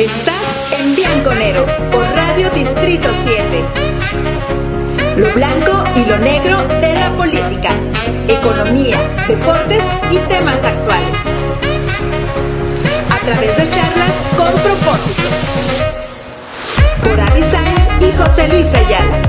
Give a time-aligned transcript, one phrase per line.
[0.00, 3.64] Estás en Bianconero por Radio Distrito 7.
[5.18, 7.74] Lo blanco y lo negro de la política,
[8.26, 8.96] economía,
[9.28, 11.16] deportes y temas actuales.
[13.10, 15.28] A través de charlas con propósito.
[17.04, 19.20] Por Avi Sainz y José Luis Ayala.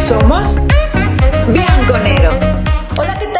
[0.00, 0.58] Somos
[1.48, 2.38] Bianconero.
[2.96, 3.37] Hola, ¿qué tal?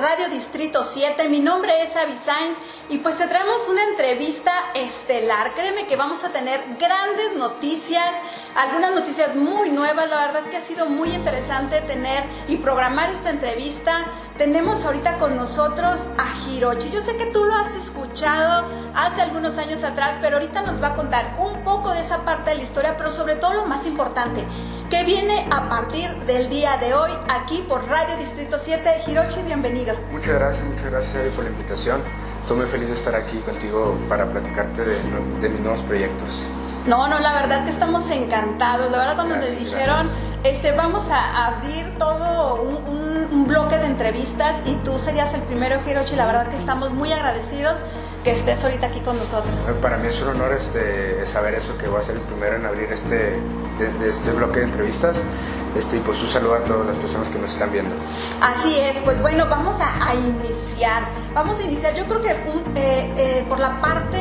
[0.00, 1.28] Radio Distrito 7.
[1.28, 2.58] Mi nombre es Avi Sainz
[2.88, 5.54] y pues te traemos una entrevista estelar.
[5.54, 8.14] Créeme que vamos a tener grandes noticias,
[8.54, 10.08] algunas noticias muy nuevas.
[10.08, 14.04] La verdad que ha sido muy interesante tener y programar esta entrevista.
[14.36, 16.90] Tenemos ahorita con nosotros a Hirochi.
[16.90, 20.88] Yo sé que tú lo has escuchado hace algunos años atrás, pero ahorita nos va
[20.88, 23.84] a contar un poco de esa parte de la historia, pero sobre todo lo más
[23.84, 24.44] importante,
[24.90, 29.02] que viene a partir del día de hoy aquí por Radio Distrito 7.
[29.06, 29.94] Hirochi, bienvenido.
[30.10, 32.00] Muchas gracias, muchas gracias Ari, por la invitación.
[32.40, 34.96] Estoy muy feliz de estar aquí contigo para platicarte de,
[35.40, 36.40] de mis nuevos proyectos.
[36.86, 38.90] No, no, la verdad que estamos encantados.
[38.90, 40.16] La verdad cuando Gracias, me dijeron, gracias.
[40.44, 45.42] este, vamos a abrir todo un, un- un bloque de entrevistas y tú serías el
[45.42, 46.16] primero, Hirochi.
[46.16, 47.80] La verdad que estamos muy agradecidos
[48.28, 49.54] que estés ahorita aquí con nosotros.
[49.80, 52.66] Para mí es un honor este, saber eso, que voy a ser el primero en
[52.66, 53.40] abrir este,
[53.78, 55.16] de, de este bloque de entrevistas.
[55.74, 57.94] Este, y pues un saludo a todas las personas que nos están viendo.
[58.42, 61.08] Así es, pues bueno, vamos a, a iniciar.
[61.32, 64.18] Vamos a iniciar, yo creo que un- eh, eh, por la parte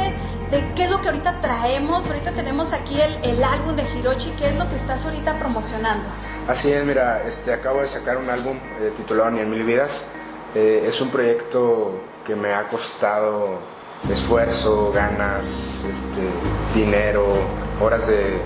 [0.52, 2.08] de qué es lo que ahorita traemos.
[2.08, 6.08] Ahorita tenemos aquí el, el álbum de Hirochi, qué es lo que estás ahorita promocionando.
[6.48, 10.06] Así es, mira, este, acabo de sacar un álbum eh, titulado Ni en Mil Vidas.
[10.56, 11.92] Eh, es un proyecto
[12.26, 13.76] que me ha costado
[14.10, 16.22] esfuerzo, ganas, este,
[16.74, 17.26] dinero,
[17.82, 18.40] horas de,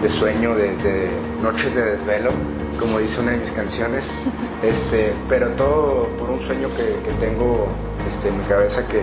[0.00, 1.10] de sueño, de, de
[1.42, 2.30] noches de desvelo,
[2.78, 4.10] como dice una de mis canciones.
[4.62, 7.66] Este, pero todo por un sueño que, que tengo
[8.06, 9.02] este, en mi cabeza que,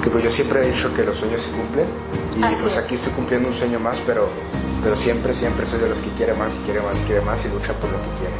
[0.00, 1.86] que pues yo siempre he dicho que los sueños se cumplen
[2.38, 2.84] y Así pues es.
[2.84, 4.28] aquí estoy cumpliendo un sueño más, pero,
[4.84, 7.44] pero siempre, siempre soy de los que quiere más y quiere más y quiere más
[7.44, 8.34] y lucha por lo que quiere.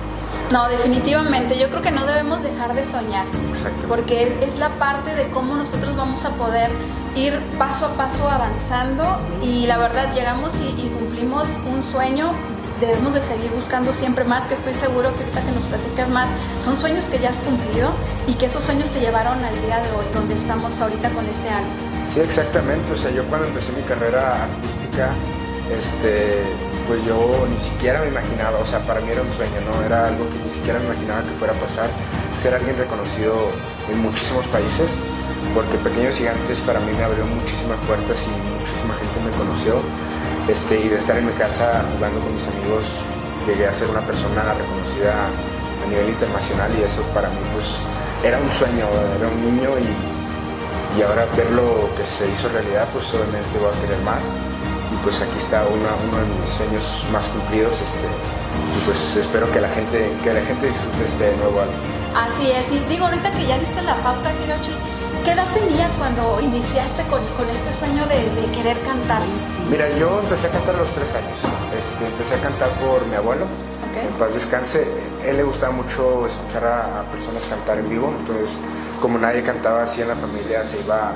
[0.51, 3.27] No, definitivamente, yo creo que no debemos dejar de soñar.
[3.49, 3.89] Exacto.
[3.89, 6.71] Porque es, es la parte de cómo nosotros vamos a poder
[7.17, 12.33] ir paso a paso avanzando y la verdad llegamos y, y cumplimos un sueño.
[12.81, 16.29] Debemos de seguir buscando siempre más, que estoy seguro que ahorita que nos platicas más,
[16.61, 17.91] son sueños que ya has cumplido
[18.27, 21.49] y que esos sueños te llevaron al día de hoy, donde estamos ahorita con este
[21.49, 21.73] álbum.
[22.07, 22.93] Sí, exactamente.
[22.93, 25.09] O sea, yo cuando empecé mi carrera artística,
[25.73, 26.43] este,
[26.87, 29.83] pues yo ni siquiera me imaginaba, o sea, para mí era un sueño, ¿no?
[29.85, 31.91] Era algo que ni siquiera me imaginaba que fuera a pasar,
[32.33, 33.51] ser alguien reconocido
[33.91, 34.95] en muchísimos países,
[35.55, 39.81] porque Pequeños Gigantes para mí me abrió muchísimas puertas y muchísima gente me conoció.
[40.49, 43.03] Este, y de estar en mi casa jugando con mis amigos,
[43.47, 47.79] llegué a ser una persona reconocida a nivel internacional y eso para mí pues
[48.23, 48.87] era un sueño,
[49.19, 53.71] era un niño y, y ahora ver lo que se hizo realidad, pues obviamente voy
[53.75, 54.31] a querer más.
[55.07, 57.81] Pues aquí está una- uno de mis sueños más cumplidos.
[57.81, 58.07] Este,
[58.77, 61.77] y pues espero que la gente, que la gente disfrute este nuevo álbum.
[62.17, 64.73] Así es, y digo ahorita que ya diste la pauta, Hirochi,
[65.23, 69.21] ¿qué edad tenías cuando iniciaste con, con este sueño de, de querer cantar?
[69.71, 71.39] Mira, yo empecé a cantar a los tres años.
[71.79, 73.45] Este, empecé a cantar por mi abuelo.
[73.45, 74.03] Ok.
[74.11, 74.89] En paz descanse.
[75.25, 78.13] Él le gustaba mucho escuchar a, a personas cantar en vivo.
[78.19, 78.59] Entonces,
[79.01, 81.13] como nadie cantaba así en la familia, se iba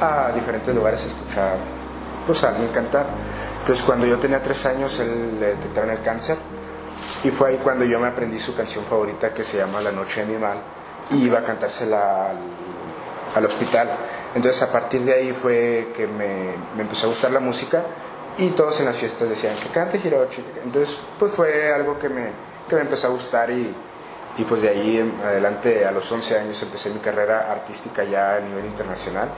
[0.00, 1.56] a diferentes lugares a escuchar
[2.26, 3.06] pues, a alguien cantar.
[3.58, 6.36] Entonces, cuando yo tenía tres años, él le detectaron el cáncer.
[7.24, 10.24] Y fue ahí cuando yo me aprendí su canción favorita que se llama La Noche
[10.24, 10.58] de mi Mal.
[11.10, 12.38] Y iba a cantársela al,
[13.34, 13.88] al hospital.
[14.34, 17.82] Entonces a partir de ahí fue que me, me empezó a gustar la música
[18.38, 20.42] y todos en las fiestas decían que cante Hirochi.
[20.64, 22.30] Entonces pues fue algo que me,
[22.68, 23.74] que me empezó a gustar y,
[24.38, 28.36] y pues de ahí en adelante a los 11 años empecé mi carrera artística ya
[28.36, 29.28] a nivel internacional.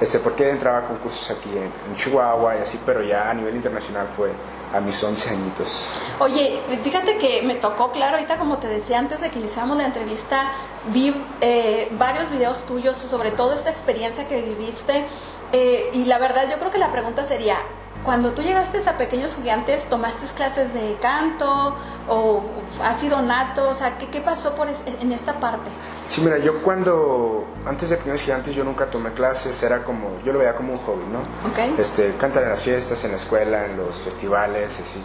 [0.00, 3.56] Este, porque entraba a concursos aquí en, en Chihuahua y así, pero ya a nivel
[3.56, 4.30] internacional fue
[4.72, 5.88] a mis 11 añitos.
[6.18, 9.86] Oye, fíjate que me tocó, claro, ahorita como te decía antes de que iniciáramos la
[9.86, 10.52] entrevista,
[10.92, 15.06] vi eh, varios videos tuyos sobre toda esta experiencia que viviste
[15.52, 17.56] eh, y la verdad yo creo que la pregunta sería,
[18.02, 21.74] cuando tú llegaste a Pequeños Gigantes, ¿tomaste clases de canto
[22.08, 22.42] o
[22.82, 23.68] has sido nato?
[23.68, 25.70] O sea, ¿qué, qué pasó por en esta parte?
[26.06, 30.32] Sí, mira, yo cuando, antes de Pequeños Gigantes, yo nunca tomé clases, era como, yo
[30.32, 31.18] lo veía como un hobby, ¿no?
[31.50, 31.78] Ok.
[31.78, 35.02] Este, cantar en las fiestas, en la escuela, en los festivales, así.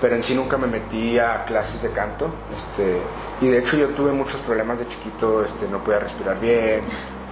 [0.00, 3.00] Pero en sí nunca me metí a clases de canto, este,
[3.40, 6.84] y de hecho yo tuve muchos problemas de chiquito, este, no podía respirar bien,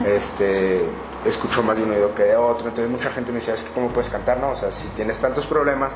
[0.04, 0.88] este,
[1.24, 3.72] escucho más de un oído que de otro, entonces mucha gente me decía, es que
[3.72, 5.92] cómo puedes cantar, no, o sea, si tienes tantos problemas,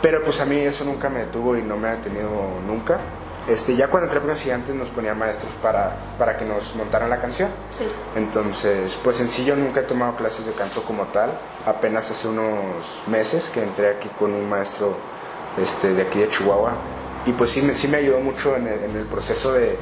[0.00, 2.28] pero pues a mí eso nunca me detuvo y no me ha detenido
[2.66, 2.98] nunca.
[3.48, 7.20] Este, ya cuando entré a Gigantes nos ponían maestros para, para que nos montaran la
[7.20, 7.50] canción.
[7.72, 7.84] Sí.
[8.14, 11.32] Entonces, pues en sí yo nunca he tomado clases de canto como tal.
[11.66, 14.96] Apenas hace unos meses que entré aquí con un maestro
[15.60, 16.72] este, de aquí de Chihuahua.
[17.26, 19.76] Y pues sí me, sí me ayudó mucho en el, en el proceso de,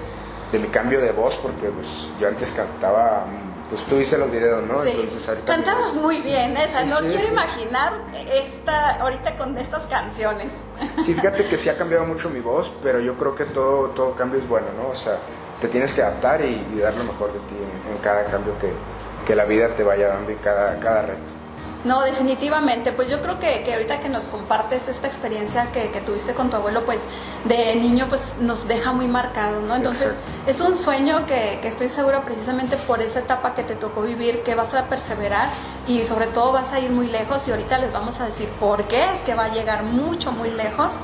[0.52, 3.26] de mi cambio de voz, porque pues yo antes cantaba
[3.70, 4.82] pues tú viste los videos, ¿no?
[4.82, 5.08] Sí.
[5.46, 6.84] Cantabas muy bien, esa.
[6.84, 7.92] no quiero imaginar
[8.34, 10.48] esta ahorita con estas canciones.
[11.04, 14.14] Sí, fíjate que sí ha cambiado mucho mi voz, pero yo creo que todo, todo
[14.14, 14.88] cambio es bueno, ¿no?
[14.88, 15.16] O sea,
[15.60, 17.54] te tienes que adaptar y, dar lo mejor de ti
[17.90, 18.70] en, cada cambio que,
[19.24, 21.39] que, la vida te vaya dando y cada, cada reto.
[21.84, 22.92] No, definitivamente.
[22.92, 26.50] Pues yo creo que, que ahorita que nos compartes esta experiencia que, que, tuviste con
[26.50, 27.00] tu abuelo, pues
[27.44, 29.76] de niño, pues nos deja muy marcado, ¿no?
[29.76, 30.14] Entonces
[30.46, 34.42] es un sueño que, que estoy segura precisamente por esa etapa que te tocó vivir,
[34.42, 35.48] que vas a perseverar
[35.88, 38.84] y sobre todo vas a ir muy lejos y ahorita les vamos a decir por
[38.84, 40.94] qué es que va a llegar mucho, muy lejos.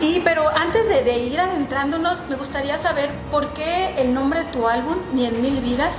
[0.00, 4.52] Y pero antes de, de ir adentrándonos, me gustaría saber por qué el nombre de
[4.52, 5.96] tu álbum, Ni en Mil Vidas,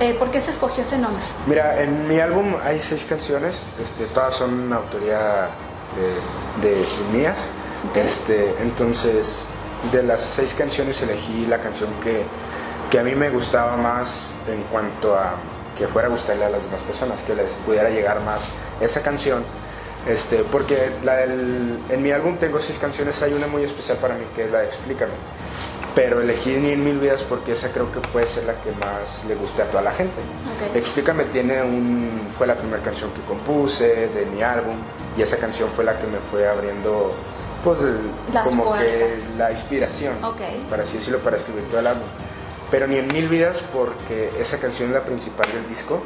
[0.00, 1.22] eh, ¿Por qué se escogió ese nombre?
[1.46, 5.50] Mira, en mi álbum hay seis canciones, este, todas son autoría
[6.60, 7.50] de, mías.
[7.94, 9.46] Este, entonces,
[9.90, 12.24] de las seis canciones elegí la canción que,
[12.90, 15.34] que a mí me gustaba más en cuanto a
[15.76, 18.50] que fuera a gustarle a las demás personas, que les pudiera llegar más
[18.80, 19.44] esa canción.
[20.06, 24.24] Este, porque la en mi álbum tengo seis canciones, hay una muy especial para mí
[24.34, 25.12] que es la de Explícame
[25.94, 29.24] pero elegí Ni en Mil Vidas porque esa creo que puede ser la que más
[29.26, 30.20] le guste a toda la gente.
[30.74, 34.76] Explícame tiene un, fue la primera canción que compuse de mi álbum
[35.16, 37.12] y esa canción fue la que me fue abriendo
[37.62, 37.78] pues
[38.44, 40.14] como que la inspiración,
[40.68, 42.06] para así decirlo, para escribir todo el álbum.
[42.70, 46.00] Pero Ni en Mil Vidas porque esa canción es la principal del disco,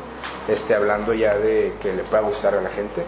[0.48, 3.04] este, hablando ya de que le pueda gustar a la gente.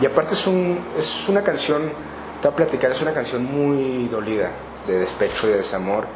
[0.00, 1.82] Y aparte es, un, es una canción,
[2.42, 4.50] te voy a platicar, es una canción muy dolida
[4.86, 6.06] de despecho y de desamor.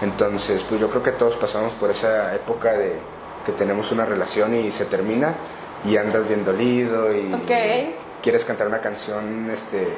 [0.00, 2.98] Entonces, pues yo creo que todos pasamos por esa época de
[3.44, 5.34] que tenemos una relación y se termina
[5.84, 7.30] y andas bien dolido y
[8.22, 9.88] quieres cantar una canción este,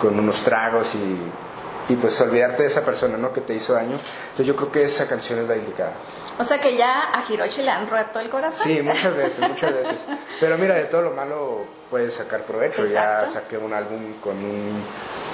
[0.00, 3.32] con unos tragos y, y, pues olvidarte de esa persona ¿no?
[3.32, 3.96] que te hizo daño.
[4.30, 5.92] Entonces yo creo que esa canción es la indicada.
[6.38, 8.66] O sea que ya a Hiroshi le han roto el corazón.
[8.66, 10.06] Sí, muchas veces, muchas veces.
[10.40, 12.86] Pero mira, de todo lo malo puedes sacar provecho.
[12.86, 14.82] Ya saqué un álbum con un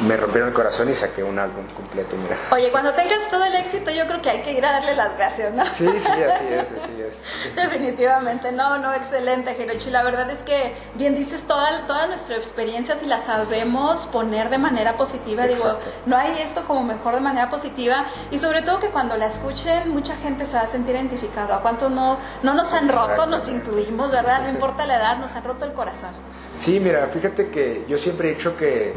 [0.01, 2.37] me rompieron el corazón y saqué un álbum completo, mira.
[2.53, 5.17] Oye, cuando tengas todo el éxito, yo creo que hay que ir a darle las
[5.17, 5.65] gracias, ¿no?
[5.65, 7.21] Sí, sí, así es, así es.
[7.57, 9.91] Definitivamente, no, no, excelente, Hirochi.
[9.91, 14.59] La verdad es que, bien dices, toda, toda nuestra experiencia, si la sabemos poner de
[14.59, 15.77] manera positiva, digo,
[16.07, 19.91] no hay esto como mejor de manera positiva, y sobre todo que cuando la escuchen,
[19.91, 21.55] mucha gente se va a sentir identificado.
[21.55, 24.43] ¿A cuántos no, no nos han roto, nos incluimos, verdad?
[24.43, 26.15] No importa la edad, nos han roto el corazón.
[26.59, 28.95] Sí, mira, fíjate que yo siempre he dicho que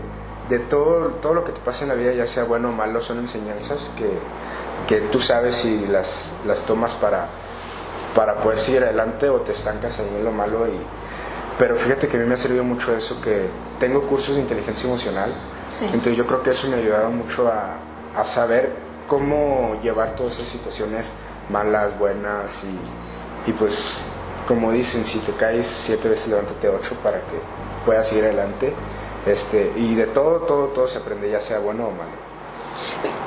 [0.50, 3.00] de todo, todo lo que te pasa en la vida, ya sea bueno o malo,
[3.02, 4.10] son enseñanzas que,
[4.88, 7.28] que tú sabes si las, las tomas para,
[8.16, 10.68] para poder seguir adelante o te estancas en lo malo.
[10.68, 10.72] Y,
[11.60, 13.50] pero fíjate que a mí me ha servido mucho eso, que
[13.80, 15.32] tengo cursos de inteligencia emocional.
[15.82, 17.78] Entonces yo creo que eso me ha ayudado mucho a,
[18.18, 18.74] a saber
[19.08, 21.12] cómo llevar todas esas situaciones
[21.50, 24.04] malas, buenas y, y pues
[24.48, 27.40] como dicen, si te caes siete veces, levántate ocho para que
[27.86, 28.74] puedas seguir adelante.
[29.26, 32.32] Este, y de todo, todo, todo se aprende, ya sea bueno o malo.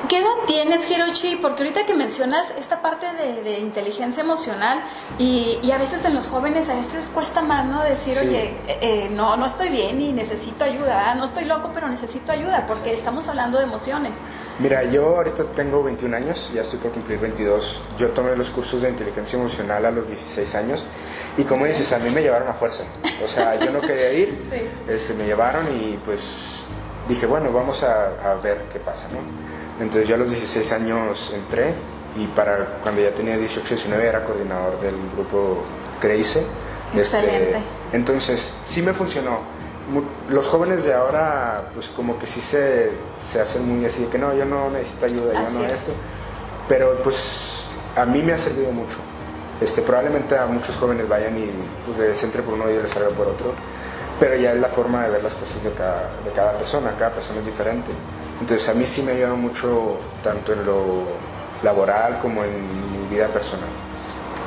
[0.09, 1.37] ¿Qué edad tienes, Hirochi?
[1.37, 3.07] Porque ahorita que mencionas esta parte
[3.43, 4.83] de, inteligencia emocional
[5.19, 7.83] y, y, a veces en los jóvenes a veces cuesta más, ¿no?
[7.83, 11.89] Decir, oye, eh, eh, no, no estoy bien y necesito ayuda, no estoy loco, pero
[11.89, 14.15] necesito ayuda porque estamos hablando de emociones.
[14.61, 17.81] Mira, yo ahorita tengo 21 años, ya estoy por cumplir 22.
[17.99, 20.87] Yo tomé los cursos de inteligencia emocional a los 16 años
[21.37, 22.85] y como dices, a mí me llevaron a fuerza.
[23.23, 24.39] O sea, yo no quería ir,
[24.89, 26.67] este, me llevaron y pues
[27.09, 29.19] dije, bueno, vamos a, ver qué pasa, ¿no?
[29.83, 31.75] Entonces yo a los 16 años entré
[32.17, 35.65] y para cuando ya tenía 18, 19 era coordinador del grupo
[36.01, 36.45] Creice.
[36.95, 37.59] Este, Excelente.
[37.93, 39.41] entonces sí me funcionó
[40.31, 44.19] los jóvenes de ahora, pues como que sí se, se hacen muy así de que
[44.19, 45.93] no, yo no necesito ayuda, yo no esto.
[46.69, 48.97] Pero pues a mí me ha servido mucho.
[49.61, 51.51] Este, probablemente a muchos jóvenes vayan y
[51.85, 53.53] pues les entre por uno y les salga por otro.
[54.19, 57.13] Pero ya es la forma de ver las cosas de cada, de cada persona, cada
[57.13, 57.91] persona es diferente.
[58.41, 61.03] Entonces a mí sí me ha ayudado mucho tanto en lo
[61.63, 62.63] laboral como en
[62.93, 63.69] mi vida personal.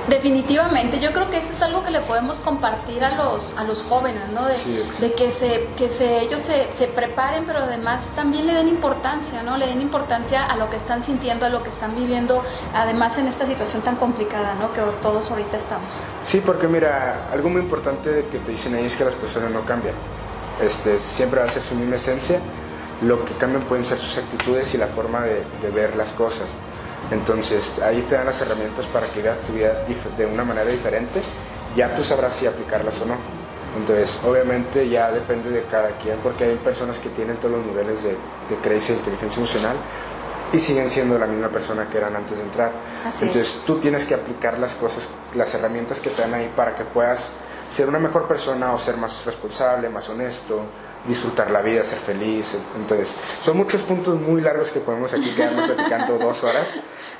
[0.10, 3.84] Definitivamente, yo creo que eso es algo que le podemos compartir a los, a los
[3.84, 4.46] jóvenes, ¿no?
[4.46, 9.44] De, que, se, que se, ellos se, se, preparen, pero además también le den importancia,
[9.44, 9.58] ¿no?
[9.58, 12.42] Le den importancia a lo que están sintiendo, a lo que están viviendo,
[12.74, 14.72] además en esta situación tan complicada, ¿no?
[14.72, 16.02] Que todos ahorita estamos.
[16.24, 19.66] Sí, porque mira, algo muy importante que te dicen ahí es que las personas no
[19.66, 19.96] cambian.
[20.62, 22.40] Este, siempre va a ser su misma esencia
[23.02, 26.48] lo que cambian pueden ser sus actitudes y la forma de, de ver las cosas.
[27.12, 29.86] Entonces ahí te dan las herramientas para que veas tu vida
[30.18, 31.22] de una manera diferente,
[31.75, 33.16] ya tú sabrás si aplicarlas o no.
[33.77, 38.04] Entonces obviamente ya depende de cada quien, porque hay personas que tienen todos los niveles
[38.04, 38.18] de,
[38.50, 39.75] de creencia e inteligencia emocional
[40.51, 42.72] y siguen siendo la misma persona que eran antes de entrar.
[43.06, 46.86] Entonces tú tienes que aplicar las cosas, las herramientas que te dan ahí para que
[46.86, 47.32] puedas
[47.70, 50.62] ser una mejor persona o ser más responsable, más honesto,
[51.08, 52.58] disfrutar la vida, ser feliz.
[52.76, 56.70] Entonces, son muchos puntos muy largos que podemos aquí quedarnos platicando dos horas,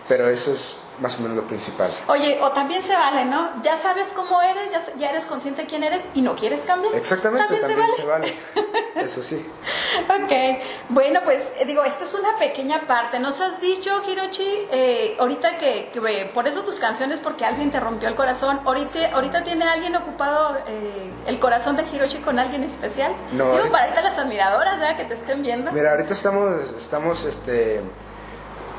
[0.08, 1.92] pero eso es más o menos lo principal.
[2.08, 3.62] Oye, o también se vale, ¿no?
[3.62, 6.96] Ya sabes cómo eres, ya, ya eres consciente de quién eres y no quieres cambiar.
[6.96, 8.36] Exactamente, también, se, vale?
[8.96, 9.46] Eso sí.
[10.10, 13.20] ok, bueno, pues eh, digo, esta es una pequeña parte.
[13.20, 17.80] Nos has dicho, Hirochi, eh, ahorita que, que, por eso tus canciones, porque alguien te
[17.80, 18.60] rompió el corazón.
[18.66, 23.14] ¿Ahorita, ahorita tiene alguien ocupado eh, el corazón de Hirochi con alguien especial?
[23.34, 23.52] No.
[23.52, 25.72] Digo, para ahorita las admiradoras, ya que te estén viendo.
[25.72, 27.84] Mira, ahorita estamos, estamos, este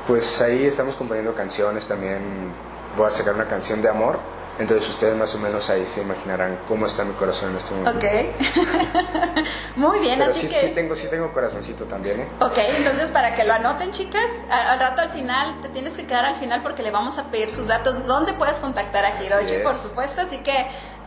[0.09, 2.51] pues ahí estamos componiendo canciones también.
[2.97, 4.19] Voy a sacar una canción de amor.
[4.57, 8.07] Entonces ustedes más o menos ahí se imaginarán cómo está mi corazón en este momento.
[8.07, 9.45] Ok.
[9.75, 10.55] Muy bien, Pero así sí, que...
[10.55, 12.27] sí tengo, sí tengo corazoncito también, ¿eh?
[12.41, 16.25] Ok, entonces para que lo anoten, chicas, al, rato al final, te tienes que quedar
[16.25, 19.75] al final porque le vamos a pedir sus datos, dónde puedes contactar a Hiroshi, por
[19.75, 20.65] supuesto, así que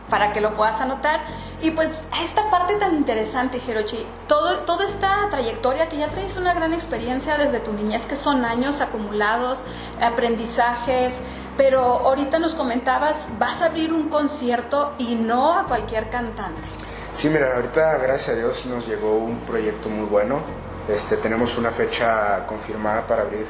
[0.09, 1.21] para que lo puedas anotar.
[1.61, 6.53] Y pues esta parte tan interesante, Hirochi, todo, toda esta trayectoria que ya traes una
[6.53, 9.63] gran experiencia desde tu niñez, que son años acumulados,
[10.01, 11.21] aprendizajes,
[11.55, 16.67] pero ahorita nos comentabas, vas a abrir un concierto y no a cualquier cantante.
[17.11, 20.41] Sí, mira, ahorita gracias a Dios nos llegó un proyecto muy bueno.
[20.89, 23.45] Este, tenemos una fecha confirmada para abrir,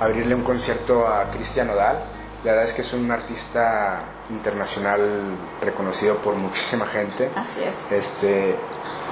[0.00, 2.04] abrirle un concierto a Cristian Odal.
[2.44, 7.30] La verdad es que es un artista internacional reconocido por muchísima gente.
[7.36, 7.92] Así es.
[7.92, 8.54] Este,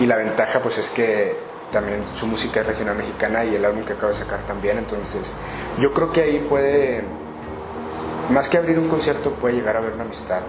[0.01, 3.85] y la ventaja pues es que también su música es regional mexicana y el álbum
[3.85, 5.33] que acaba de sacar también, entonces
[5.79, 7.05] yo creo que ahí puede,
[8.31, 10.41] más que abrir un concierto, puede llegar a haber una amistad.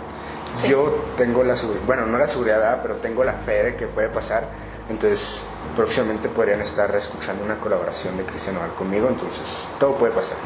[0.68, 4.10] Yo tengo la seguridad, bueno, no la seguridad, pero tengo la fe de que puede
[4.10, 4.48] pasar,
[4.90, 5.42] entonces
[5.76, 10.38] próximamente podrían estar escuchando una colaboración de Cristiano Val conmigo, entonces todo puede pasar.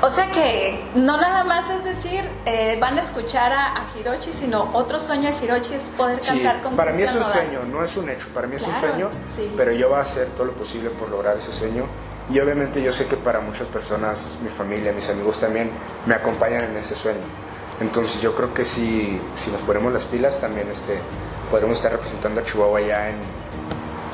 [0.00, 4.70] O sea que no nada más es decir, eh, van a escuchar a, Hirochi, sino
[4.74, 7.96] otro sueño de Hirochi es poder cantar con Para mí es un sueño, no es
[7.96, 9.10] un hecho, para mí es un sueño,
[9.56, 11.86] pero yo voy a hacer todo lo posible por lograr ese sueño.
[12.30, 15.70] Y obviamente yo sé que para muchas personas, mi familia, mis amigos también,
[16.06, 17.24] me acompañan en ese sueño.
[17.80, 20.98] Entonces yo creo que si, si nos ponemos las pilas, también este,
[21.50, 23.16] podremos estar representando a Chihuahua ya en,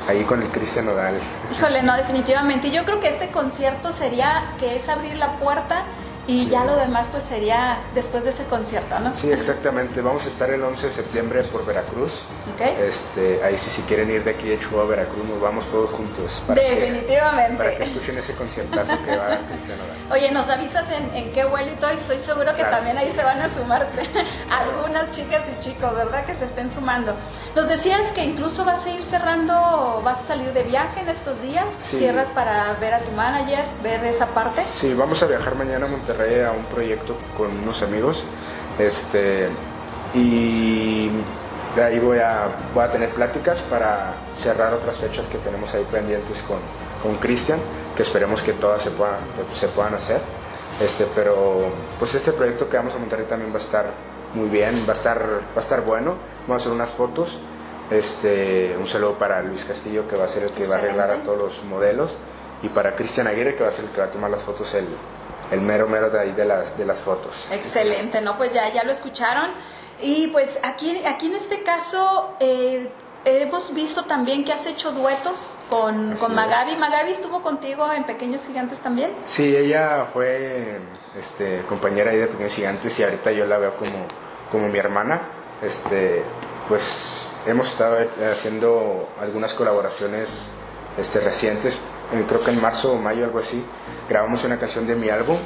[0.07, 1.19] ahí con el Cristian Nodal.
[1.51, 2.71] Híjole, no, definitivamente.
[2.71, 5.83] Yo creo que este concierto sería que es abrir la puerta
[6.27, 9.13] y ya lo demás pues sería después de ese concierto, ¿no?
[9.13, 10.01] Sí, exactamente.
[10.01, 12.23] Vamos a estar el 11 de septiembre por Veracruz.
[12.55, 12.75] Okay.
[12.81, 15.91] Este, ahí sí, si quieren ir de aquí de Chihuahua a Veracruz, nos vamos todos
[15.91, 16.43] juntos.
[16.47, 17.51] Para Definitivamente.
[17.51, 21.31] Que, para que escuchen ese conciertazo que va a Cristiano Oye, nos avisas en, en
[21.31, 23.87] qué vuelo y todo, y estoy seguro que también ahí se van a sumar
[24.51, 26.25] algunas chicas y chicos, ¿verdad?
[26.25, 27.13] Que se estén sumando.
[27.55, 31.41] Nos decías que incluso vas a ir cerrando, vas a salir de viaje en estos
[31.41, 34.63] días, cierras para ver a tu manager, ver esa parte.
[34.63, 38.23] Sí, vamos a viajar mañana a Monterrey a un proyecto con unos amigos.
[38.79, 39.49] Este,
[40.13, 41.09] y
[41.75, 45.85] de ahí voy a, voy a tener pláticas para cerrar otras fechas que tenemos ahí
[45.91, 46.59] pendientes con,
[47.03, 47.59] con Cristian,
[47.95, 49.19] que esperemos que todas se puedan,
[49.53, 50.19] se puedan hacer.
[50.81, 51.69] Este, pero
[51.99, 53.85] pues este proyecto que vamos a montar también va a estar
[54.33, 56.15] muy bien, va a estar, va a estar bueno.
[56.47, 57.39] Vamos a hacer unas fotos.
[57.89, 61.11] Este, un saludo para Luis Castillo, que va a ser el que va a arreglar
[61.11, 62.17] a todos los modelos,
[62.63, 64.73] y para Cristian Aguirre, que va a ser el que va a tomar las fotos
[64.73, 64.87] el,
[65.51, 67.47] el mero mero de ahí de las, de las fotos.
[67.51, 68.37] Excelente, ¿no?
[68.37, 69.45] Pues ya, ya lo escucharon.
[70.01, 72.89] Y pues aquí, aquí en este caso eh,
[73.23, 76.75] hemos visto también que has hecho duetos con, con Magabi.
[76.75, 79.11] ¿Magabi estuvo contigo en Pequeños Gigantes también?
[79.23, 80.79] Sí, ella fue
[81.17, 84.05] este, compañera ahí de Pequeños Gigantes y ahorita yo la veo como,
[84.51, 85.21] como mi hermana.
[85.61, 86.23] Este,
[86.67, 87.97] pues hemos estado
[88.31, 90.47] haciendo algunas colaboraciones
[90.97, 91.79] este, recientes,
[92.13, 93.63] eh, creo que en marzo o mayo, algo así
[94.07, 95.37] grabamos una canción de mi álbum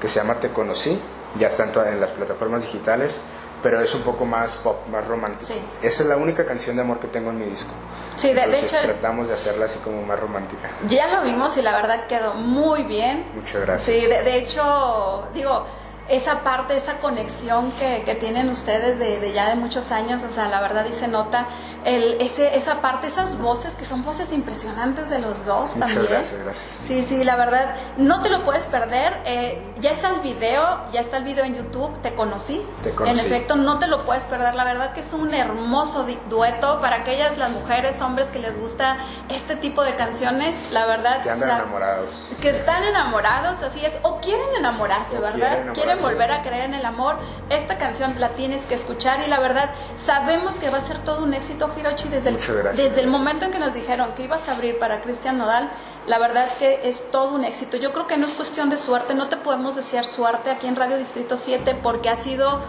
[0.00, 0.98] que se llama Te Conocí,
[1.38, 3.20] ya está en, las plataformas digitales,
[3.62, 5.52] pero es un poco más pop, más romántico.
[5.82, 7.72] Esa es la única canción de amor que tengo en mi disco.
[8.16, 10.70] Sí, de, Entonces, hecho, tratamos de hacerla así como más romántica.
[10.88, 13.26] Ya lo vimos y la verdad quedó muy bien.
[13.34, 13.82] Muchas gracias.
[13.82, 15.66] Sí, de, hecho, digo,
[16.08, 20.30] esa parte, esa conexión que, que tienen ustedes de, de, ya de muchos años, o
[20.30, 21.46] sea, la verdad se nota
[21.84, 26.06] el, ese, esa parte, esas voces que son voces impresionantes de los dos Muchas también.
[26.12, 26.66] gracias, gracias.
[26.80, 29.20] Sí, sí, la verdad, no te lo puedes perder.
[29.24, 32.64] Eh, ya está el video, ya está el video en YouTube, te conocí.
[32.82, 33.18] Te conocí.
[33.18, 34.54] En efecto, no te lo puedes perder.
[34.54, 38.96] La verdad que es un hermoso dueto para aquellas las mujeres, hombres que les gusta
[39.28, 40.56] este tipo de canciones.
[40.72, 42.32] La verdad, Que andan enamorados.
[42.40, 45.34] que están enamorados, así es, o quieren enamorarse, O ¿verdad?
[45.38, 45.80] quieren enamorarse.
[45.82, 47.16] Quieren volver a creer en el amor.
[47.50, 51.22] Esta canción la tienes que escuchar y la verdad sabemos que va a ser todo
[51.22, 54.48] un éxito, Hiroshi, desde el, gracias, desde el momento en que nos dijeron que ibas
[54.48, 55.70] a abrir para Cristian Nodal.
[56.06, 57.76] La verdad que es todo un éxito.
[57.76, 60.76] Yo creo que no es cuestión de suerte, no te podemos desear suerte aquí en
[60.76, 62.60] Radio Distrito 7 porque ha sido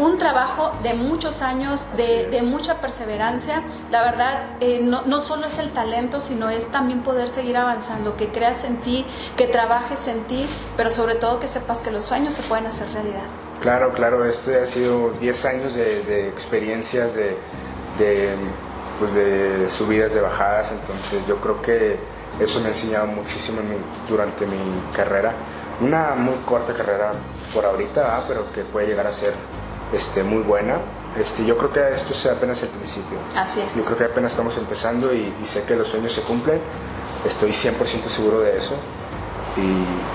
[0.00, 3.62] un trabajo de muchos años, de, mucha perseverancia.
[3.90, 8.16] La verdad, eh, no, no solo es el talento, sino es también poder seguir avanzando,
[8.16, 9.04] que creas en ti,
[9.36, 12.90] que trabajes en ti, pero sobre todo que sepas que los sueños se pueden hacer
[12.92, 13.22] realidad.
[13.60, 17.36] Claro, claro, este ha sido 10 años de, de experiencias, de,
[17.98, 18.34] de,
[18.98, 22.00] pues de subidas, de bajadas, entonces yo creo que
[22.40, 23.76] eso me ha enseñado muchísimo mi-
[24.08, 24.56] durante mi
[24.96, 25.34] carrera.
[25.82, 27.12] Una muy corta carrera
[27.52, 28.24] por ahorita, ¿verdad?
[28.28, 29.34] pero que puede llegar a ser
[29.92, 30.80] este, muy buena.
[31.18, 33.18] Este, yo creo que esto es apenas el principio.
[33.34, 33.74] Así es.
[33.74, 36.60] Yo creo que apenas estamos empezando y, y sé que los sueños se cumplen,
[37.24, 38.76] estoy 100% seguro de eso
[39.56, 39.60] y,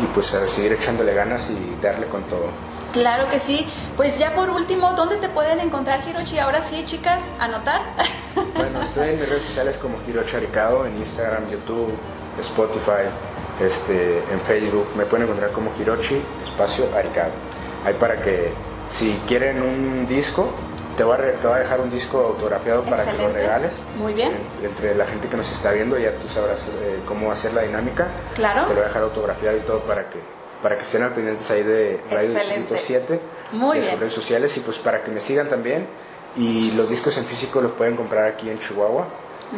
[0.03, 2.49] y pues a seguir echándole ganas y darle con todo.
[2.93, 3.67] Claro que sí.
[3.97, 6.39] Pues ya por último, ¿dónde te pueden encontrar, Hiroshi?
[6.39, 7.81] Ahora sí, chicas, anotar.
[8.55, 11.93] Bueno, estoy en mis redes sociales como Giro Charicado, en Instagram, YouTube,
[12.39, 13.09] Spotify,
[13.61, 14.87] este, en Facebook.
[14.95, 17.31] Me pueden encontrar como Hirochi, espacio Aricado.
[17.85, 18.53] Ahí para que,
[18.87, 20.49] si quieren un disco,
[20.97, 23.73] te voy a, re- te voy a dejar un disco autografiado para que lo regales.
[23.97, 24.31] Muy bien.
[24.61, 27.63] En- entre la gente que nos está viendo, ya tú sabrás eh, cómo hacer la
[27.63, 28.07] dinámica.
[28.35, 28.63] Claro.
[28.63, 30.19] Te lo voy a dejar autografiado y todo para que,
[30.61, 32.73] para que estén al pendientes ahí de Radio Excelente.
[32.73, 33.19] Distrito 7,
[33.53, 33.91] Muy de bien.
[33.91, 35.87] sus redes sociales y pues para que me sigan también.
[36.37, 39.07] Y los discos en físico los pueden comprar aquí en Chihuahua.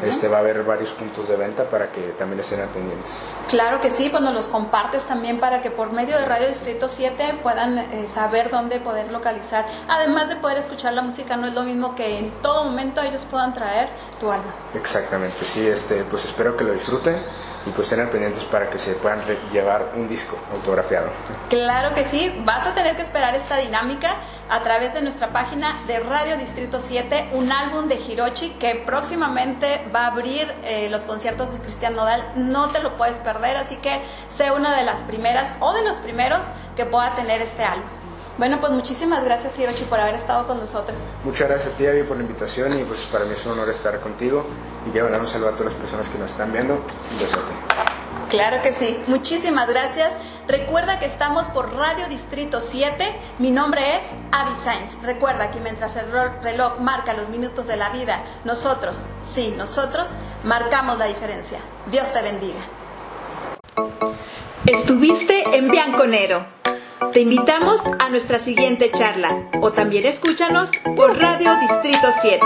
[0.03, 3.11] Este va a haber varios puntos de venta para que también estén al pendientes.
[3.47, 6.89] Claro que sí, pues nos los compartes también para que por medio de Radio Distrito
[6.89, 9.65] 7 puedan eh, saber dónde poder localizar.
[9.87, 13.25] Además de poder escuchar la música, no es lo mismo que en todo momento ellos
[13.29, 13.89] puedan traer
[14.19, 14.53] tu alma.
[14.73, 17.17] Exactamente, sí, este, pues espero que lo disfruten
[17.67, 21.09] y pues estén pendientes para que se puedan llevar un disco autografiado.
[21.49, 24.15] Claro que sí, vas a tener que esperar esta dinámica
[24.49, 29.76] a través de nuestra página de Radio Distrito 7, un álbum de Hirochi que próximamente
[29.93, 32.23] va a abrir eh, los conciertos de Cristian Nodal.
[32.35, 35.97] No te lo puedes perder, así que sé una de las primeras o de los
[35.97, 37.87] primeros que pueda tener este álbum.
[38.37, 41.01] Bueno, pues muchísimas gracias Hirochi por haber estado con nosotros.
[41.23, 43.69] Muchas gracias a ti, Avi, por la invitación y pues para mí es un honor
[43.69, 44.45] estar contigo
[44.85, 46.75] y quiero mandar un saludo a todas las personas que nos están viendo.
[46.75, 47.51] Un besote.
[48.29, 48.99] Claro que sí.
[49.07, 50.13] Muchísimas gracias.
[50.47, 53.05] Recuerda que estamos por Radio Distrito 7.
[53.39, 54.95] Mi nombre es Avi Sainz.
[55.03, 56.05] Recuerda que mientras el
[56.41, 60.11] reloj marca los minutos de la vida, nosotros, sí, nosotros,
[60.45, 61.59] marcamos la diferencia.
[61.91, 62.61] Dios te bendiga.
[64.65, 66.45] Estuviste en Bianconero.
[67.11, 72.45] Te invitamos a nuestra siguiente charla o también escúchanos por Radio Distrito 7.